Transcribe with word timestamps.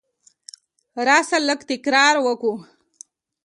راسه! 1.07 1.37
لږ 1.47 1.59
تکرار 1.69 2.15
وکو. 2.25 2.53